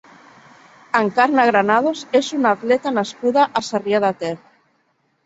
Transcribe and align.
Encarna 0.99 1.43
Granados 1.49 2.01
és 2.19 2.29
una 2.37 2.53
atleta 2.57 2.95
nascuda 2.97 3.45
a 3.63 3.63
Sarrià 3.69 4.01
de 4.07 4.11
Ter. 4.23 4.33